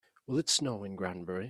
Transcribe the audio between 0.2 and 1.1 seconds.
Will it snow in